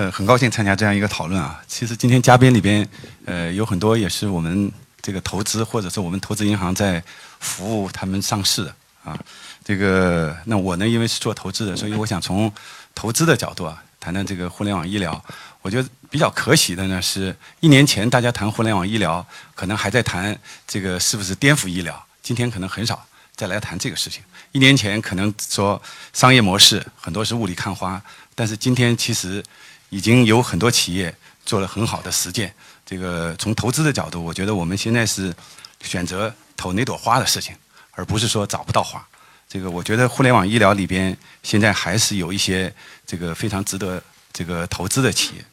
[0.00, 1.62] 呃，很高兴参加这样一个讨论啊。
[1.68, 2.88] 其实今天嘉宾里边，
[3.26, 7.04] 呃，有很多也是我们这个投资或者是我们投资银行在
[7.38, 8.74] 服务他们上市的
[9.04, 9.14] 啊。
[9.62, 12.50] 这个那我呢，因为是做投资的，所以我想从
[12.94, 15.22] 投资的角度啊，谈谈这个互联网医疗。
[15.60, 20.34] 我觉得比较可喜的呢，是一年前大家谈互联网医疗，可能还在谈
[20.66, 23.04] 这个是不是颠覆医疗，今天可能很少
[23.36, 24.22] 再来谈这个事情。
[24.52, 25.80] 一年前可能说
[26.14, 28.02] 商业模式很多是雾里看花，
[28.40, 29.44] 但是今天其实。
[29.92, 31.12] 已经有很多企业
[31.44, 32.54] 做了很好的实践。
[32.86, 35.34] 这个从投资的角度，我觉得我们现在是
[35.82, 37.56] 选择投哪朵花的事情，
[37.90, 39.04] 而不是说找不到花。
[39.48, 42.72] 这个我觉得互联网医疗里边现在还是有一些
[43.04, 44.00] 这个非常值得
[44.32, 45.44] 这个投资的企业。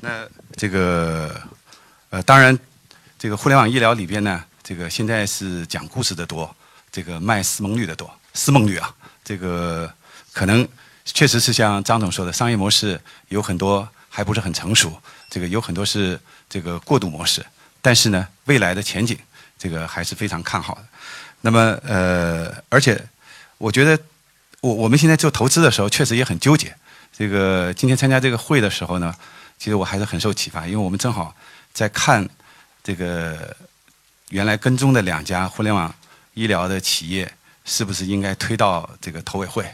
[0.00, 0.24] 那
[0.56, 1.34] 这个
[2.10, 2.56] 呃，当然
[3.18, 6.54] 这个互联网医疗里边呢，这个现在是讲故事的多，
[6.92, 9.92] 这个卖思蒙率的多，思蒙率啊，这个
[10.32, 10.68] 可能。
[11.04, 17.44] 确实是像张总说的，商业模式有很多还不是很成熟，这个有很多是这个过渡模式。
[17.80, 19.18] 但是呢，未来的前景
[19.58, 20.84] 这个还是非常看好的。
[21.40, 23.04] 那么呃，而且
[23.58, 23.98] 我觉得
[24.60, 26.72] 我我们现在做投资的时候，确实也很纠结。
[27.12, 29.14] 这个今天参加这个会的时候呢，
[29.58, 31.34] 其实我还是很受启发，因为我们正好
[31.72, 32.28] 在看
[32.84, 33.56] 这个
[34.30, 35.92] 原来跟踪的两家互联网
[36.34, 37.30] 医疗的企业，
[37.64, 39.68] 是不是应该推到这个投委会。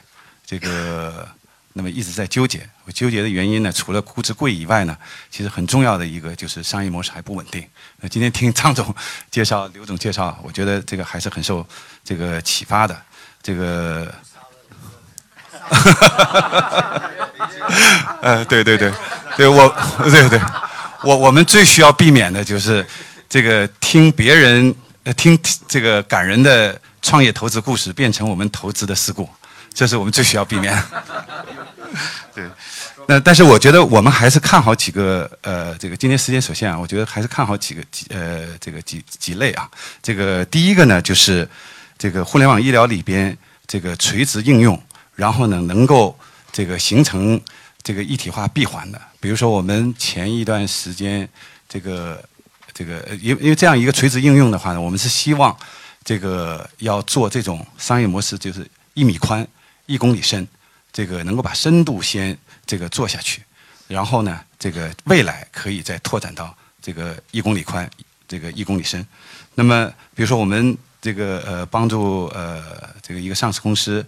[0.48, 1.28] 这个，
[1.74, 2.66] 那么一直在纠结。
[2.86, 4.96] 我纠结的原因呢，除了估值贵以外呢，
[5.30, 7.62] 其实很重要的一个就是商业模式还不稳定。
[8.00, 8.94] 那今天听张总
[9.30, 11.66] 介绍、刘总介绍，我觉得这个还是很受
[12.02, 12.98] 这个启发的。
[13.42, 14.10] 这个，
[18.22, 18.90] 呃，对对对，
[19.36, 19.68] 对我，
[20.10, 20.40] 对对，
[21.04, 22.84] 我我们最需要避免的就是
[23.28, 24.74] 这个听别人
[25.14, 29.28] 听这个感人的创业投资故事，变成我们投资的事故。
[29.72, 30.76] 这是我们最需要避免。
[32.34, 32.44] 对，
[33.06, 39.68] 那但是我觉得我们还是看好几个呃，这个今天时间所限啊，我觉得还是看好几个几呃这个几几类啊。
[40.02, 41.48] 这个第一个呢，就是
[41.96, 43.36] 这个互联网医疗里边
[43.66, 44.80] 这个垂直应用，
[45.14, 46.18] 然后呢能够
[46.52, 47.40] 这个形成
[47.82, 49.00] 这个一体化闭环的。
[49.20, 51.28] 比如说我们前一段时间
[51.68, 52.22] 这个
[52.74, 55.56] 这个因因为这样一个垂直应用的话呢，我们是希望
[56.08, 59.46] 这个要做这种商业模式，就是一米宽。
[59.84, 60.46] 一公里深，
[60.90, 63.42] 这个能够把深度先这个做下去，
[63.86, 67.90] 然后呢，这个未来可以再拓展到这个一公里宽，
[68.26, 69.06] 这个一公里深。
[69.54, 72.62] 那么，比如说我们这个呃帮助呃
[73.02, 74.04] 这个一个上市公司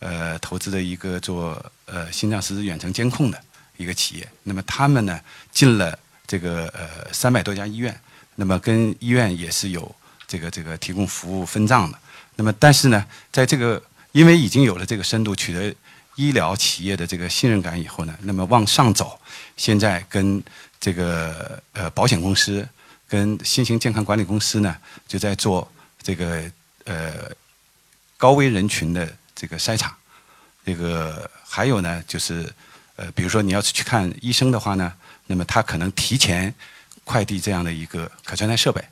[0.00, 3.40] 呃投资的一个做呃心脏实时远程监控的
[3.76, 5.20] 一个企业，那么他们呢
[5.52, 7.96] 进了这个呃三百多家医院，
[8.34, 9.94] 那么跟医院也是有
[10.34, 11.98] 这个这个提供服务分账的。
[12.34, 13.80] 那么但是呢，在这个
[14.10, 15.72] 因为已经有了这个深度，取得
[16.16, 19.16] 医疗企业的这个信任感以后呢，那么往上走，
[19.56, 20.42] 现在跟
[20.80, 22.68] 这个呃保险公司、
[23.08, 25.70] 跟新型健康管理公司呢，就在做
[26.02, 26.42] 这个
[26.84, 27.30] 呃
[28.16, 29.96] 高危人群的这个筛查。
[30.66, 32.52] 这个还有呢，就是
[32.96, 34.92] 呃比如说你要是去看医生的话呢，
[35.28, 36.52] 那么他可能提前
[37.04, 38.82] 快递这样的一个可穿戴设备。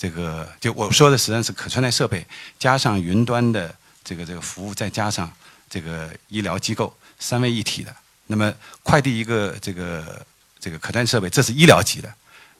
[0.00, 2.26] 这个就我说的实际上是可穿戴设备
[2.58, 3.72] 加上云端的。
[4.02, 5.30] 这个这个服务再加上
[5.68, 7.94] 这个医疗机构三位一体的，
[8.26, 8.52] 那么
[8.82, 10.26] 快递一个这个
[10.58, 12.12] 这个可穿戴设备，这是医疗级的，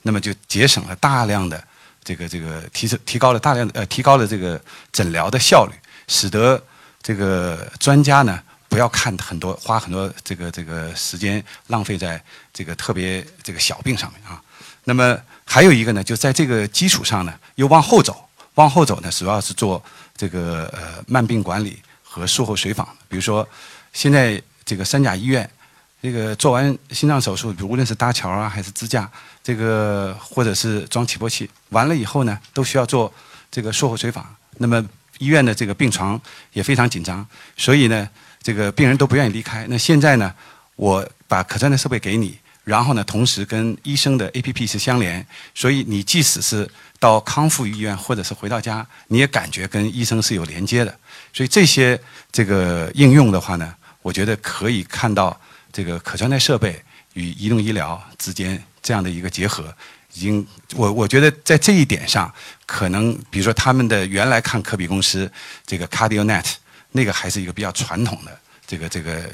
[0.03, 1.61] 那么就节省了大量的
[2.05, 4.61] 这个这个提升提高了大量呃提高了这个
[4.93, 5.73] 诊疗的效率，
[6.07, 6.63] 使得
[7.03, 12.23] 这个专家呢不要看很多花很多这个这个时间浪费在
[12.53, 14.41] 这个特别这个小病上面啊。
[14.85, 19.83] 那么还有一个呢，就在这个基础上呢，又往后走，往后走呢，主要是做。
[20.17, 23.49] 这个呃慢病管理和术后随访，比如说
[23.95, 25.49] 现在这个三甲医院，
[26.03, 29.11] 这个做完心脏手术，无论是搭桥啊还是支架，
[29.43, 33.11] 这个或者是装起搏器，完了以后呢，都需要做
[33.51, 34.23] 这个术后随访。
[34.59, 34.87] 那么
[35.17, 36.21] 医院的这个病床
[36.53, 37.27] 也非常紧张，
[37.57, 38.07] 所以呢，
[38.43, 39.67] 这个病人都不愿意离开。
[39.71, 40.35] 那现在呢，
[40.77, 42.39] 我把可穿戴设备给你。
[42.65, 50.97] 然后呢，同时跟医生的 APP 是相连，所以你即使是到康复医院或者是回到家，你也感觉跟医生是有连接的。
[51.33, 51.99] 所以这些
[52.31, 55.39] 这个应用的话呢，我觉得可以看到
[55.73, 56.81] 这个可穿戴设备
[57.15, 59.75] 与移动医疗之间这样的一个结合。
[60.13, 62.33] 已经，我我觉得在这一点上，
[62.67, 65.31] 可能比如说他们的原来看科比公司
[65.65, 66.45] 这个 CardioNet
[66.93, 69.29] 那个还是一个比较传统的这个这个。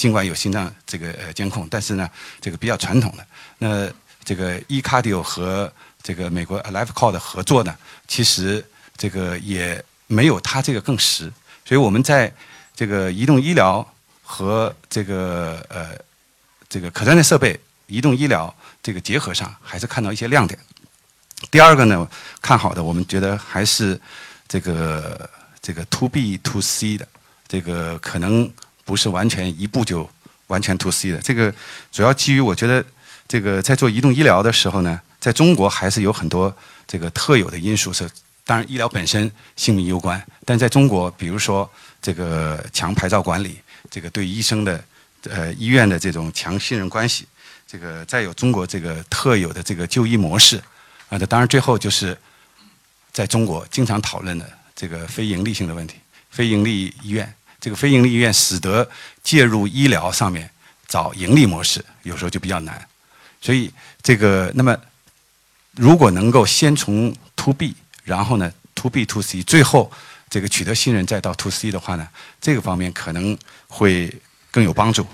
[0.00, 2.08] 尽管有心脏这个呃监控，但是呢，
[2.40, 3.26] 这个比较传统的。
[3.58, 3.86] 那
[4.24, 5.70] 这个 eCardio 和
[6.02, 7.76] 这个美国 AliveCall 的合作呢，
[8.08, 8.64] 其实
[8.96, 11.30] 这个也没有它这个更实。
[11.66, 12.32] 所以我们在
[12.74, 13.86] 这个移动医疗
[14.22, 15.88] 和这个呃
[16.66, 20.58] 这个可穿戴设备移动医疗这个结合上，还是看到一些亮点。
[21.50, 22.08] 第二个呢，
[22.40, 24.00] 看好的，我们觉得还是
[24.48, 25.28] 这个
[25.60, 27.06] 这个 to B to C 的，
[27.46, 28.50] 这个可能
[28.84, 30.08] 不是完全一步就
[30.46, 31.18] 完全 to C 的。
[31.18, 31.54] 这个
[31.92, 32.84] 主要基于我觉得，
[33.28, 36.54] 这个在做移动医疗的时候呢，在中国还是有很多
[36.86, 38.08] 这个特有的因素是，
[38.44, 41.70] 当然医疗本身性命攸关，但在中国，比如说
[42.02, 43.58] 这个强牌照管理，
[43.90, 44.82] 这个对医生的
[45.28, 47.26] 呃医院的这种强信任关系，
[47.66, 50.60] 这个再有中国这个特有的这个就医模式。
[51.08, 52.16] 啊，这当然最后就是
[53.12, 55.96] 在中国经常讨论的这个非盈利性的问题，
[56.30, 58.88] 非盈利医院，这个非盈利医院使得
[59.22, 60.50] 介入医疗上面
[60.88, 62.88] 找盈利模式有时候就比较难，
[63.40, 63.70] 所以
[64.02, 64.76] 这个那么
[65.76, 67.74] 如果能够先从 to B，
[68.04, 69.92] 然后呢 to B to C，最后
[70.28, 72.08] 这个取得信任再到 to C 的话呢，
[72.40, 73.36] 这个方面可能
[73.68, 74.12] 会
[74.50, 75.06] 更有帮助。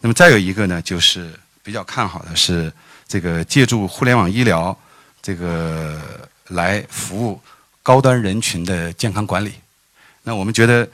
[0.00, 1.32] 那么再有一个呢，就是
[1.62, 2.72] 比较看好的是
[3.06, 4.78] 这个借助互联网医疗。
[5.20, 6.00] 这个
[6.46, 7.38] 来服务
[7.82, 9.52] 高端人群的健康管理，
[10.22, 10.88] 那我们觉得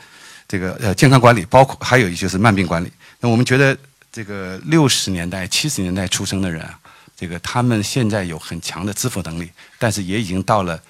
[0.47, 2.91] 这个呃健康管理包括还有一些是慢病管理。
[3.21, 3.77] 那我们觉得
[4.13, 6.79] 这个六十年代、七十年代出生的人啊，
[7.17, 10.81] 这个他们现在有很强的支付能力，但是也已经到了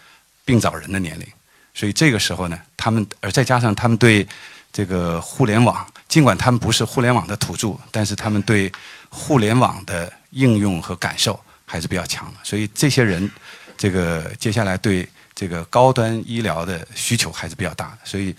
[0.45, 1.27] 病早人的年龄。
[1.75, 4.27] 所以这个时候呢，他们而再加上他们对
[4.73, 8.71] 这个互联网，尽管他们不是互联网的土著，但是他们对
[9.09, 11.39] 互联网的应用和感受。
[11.67, 13.29] 还是比较强的，所以这些人，
[13.77, 18.37] 这个接下来对这个高端医疗的需求还是比较大的，所以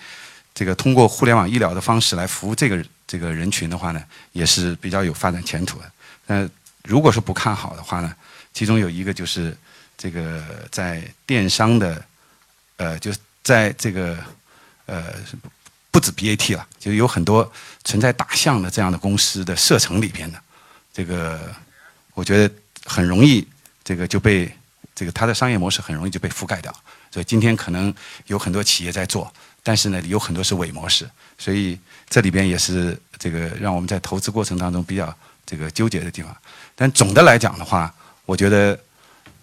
[0.55, 5.91] 这个通过互联网医疗的方式来服务这个这个人群的话呢，也是比较有发展前途的。
[6.25, 6.49] 那
[6.83, 8.15] 如果说不看好的话呢，
[8.53, 9.55] 其中有一个就是
[9.95, 12.03] 这个在电商的，
[12.77, 14.17] 呃，就是在这个
[14.87, 15.13] 呃
[15.91, 17.51] 不止 BAT 了，就有很多
[17.83, 20.41] 存在大象的这样的公司的射程里边的，
[20.91, 21.53] 这个
[22.15, 22.51] 我觉得。
[22.87, 23.43] 很容易，
[23.83, 24.47] 这个就被
[24.93, 26.71] 这个它的商业模式很容易就被覆盖掉。
[27.09, 27.91] 所以今天可能
[28.27, 29.33] 有很多企业在做，
[29.65, 31.09] 但是呢，有很多是伪模式。
[31.37, 31.77] 所以
[32.07, 35.11] 这里边也是这个让我们在投资过程当中比较
[35.45, 36.37] 这个纠结的地方。
[36.75, 37.91] 但总的来讲的话，
[38.25, 38.79] 我觉得，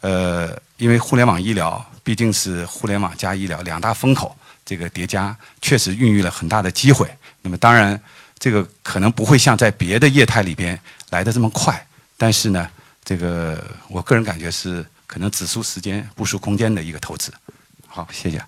[0.00, 7.10] 呃，因为互联网医疗毕竟是互联网加医疗两大风口，这个叠加确实孕育了很大的机会。
[7.42, 8.00] 那么当然，
[8.38, 10.78] 这个可能不会像在别的业态里边
[11.10, 11.84] 来的这么快，
[12.16, 12.70] 但是呢。
[13.04, 17.32] 这个我个人感觉是可能只输时间、不输空间的一个投资。
[17.88, 18.40] 好，谢谢。